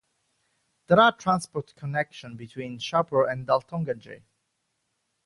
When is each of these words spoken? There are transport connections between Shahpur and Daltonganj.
There 0.87 0.99
are 0.99 1.11
transport 1.15 1.75
connections 1.75 2.35
between 2.35 2.79
Shahpur 2.79 3.31
and 3.31 3.45
Daltonganj. 3.45 4.23